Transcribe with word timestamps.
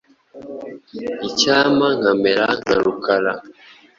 Icyampa 1.27 1.87
nkamera 1.97 2.45
nka 2.59 2.75
Rukara. 2.83 3.33